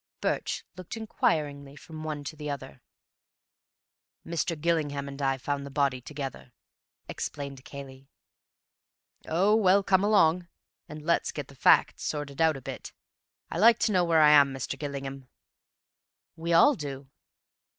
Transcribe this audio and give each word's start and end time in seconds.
Birch 0.19 0.65
looked 0.75 0.97
inquiringly 0.97 1.75
from 1.75 2.03
one 2.03 2.23
to 2.23 2.35
the 2.35 2.49
other. 2.49 2.81
"Mr. 4.25 4.59
Gillingham 4.59 5.07
and 5.07 5.21
I 5.21 5.37
found 5.37 5.63
the 5.63 5.69
body 5.69 6.01
together," 6.01 6.53
explained 7.07 7.63
Cayley. 7.65 8.09
"Oh! 9.27 9.55
Well, 9.55 9.83
come 9.83 10.03
along, 10.03 10.47
and 10.89 11.05
let's 11.05 11.31
get 11.31 11.49
the 11.49 11.55
facts 11.55 12.01
sorted 12.01 12.41
out 12.41 12.57
a 12.57 12.61
bit. 12.61 12.93
I 13.51 13.59
like 13.59 13.77
to 13.77 13.91
know 13.91 14.03
where 14.03 14.21
I 14.21 14.31
am, 14.31 14.51
Mr. 14.51 14.75
Gillingham." 14.75 15.27
"We 16.35 16.51
all 16.51 16.73
do." 16.73 17.07